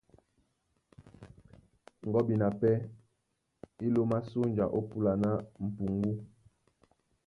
Gɔ́bina 2.11 2.47
pɛ́ 2.59 2.73
á 3.65 3.85
lómá 3.93 4.17
sónja 4.29 4.65
ó 4.77 4.79
púla 4.89 5.13
ná 5.23 5.29
m̀puŋgú. 5.65 6.11